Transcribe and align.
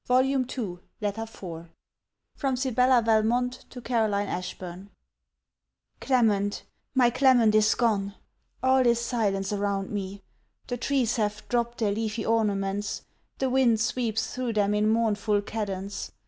CLEMENT 0.07 0.57
MONTGOMERY 0.57 0.79
LETTER 0.99 1.21
IV 1.21 1.69
FROM 2.35 2.55
SIBELLA 2.55 3.03
VALMONT 3.03 3.65
TO 3.69 3.81
CAROLINE 3.81 4.27
ASHBURN 4.29 4.89
Clement 5.99 6.63
my 6.95 7.11
Clement 7.11 7.53
is 7.53 7.75
gone! 7.75 8.15
All 8.63 8.83
is 8.87 8.99
silence 8.99 9.53
around 9.53 9.91
me. 9.91 10.23
The 10.65 10.77
trees 10.77 11.17
have 11.17 11.47
dropped 11.49 11.77
their 11.77 11.91
leafy 11.91 12.25
ornaments; 12.25 13.03
the 13.37 13.51
wind 13.51 13.79
sweeps 13.79 14.33
through 14.33 14.53
them 14.53 14.73
in 14.73 14.89
mournful 14.89 15.43
cadence. 15.43 16.11